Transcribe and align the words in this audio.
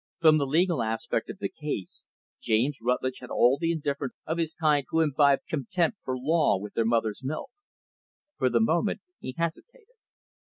For 0.19 0.31
the 0.31 0.47
legal 0.47 0.81
aspect 0.81 1.29
of 1.29 1.37
the 1.37 1.47
case, 1.47 2.07
James 2.41 2.79
Rutlidge 2.81 3.19
had 3.19 3.29
all 3.29 3.59
the 3.61 3.71
indifference 3.71 4.15
of 4.25 4.39
his 4.39 4.55
kind, 4.55 4.83
who 4.89 4.99
imbibe 4.99 5.41
contempt 5.47 5.99
for 6.01 6.17
law 6.17 6.57
with 6.57 6.73
their 6.73 6.85
mother's 6.85 7.23
milk. 7.23 7.51
For 8.39 8.49
the 8.49 8.61
moment 8.61 9.01
he 9.19 9.35
hesitated. 9.37 9.95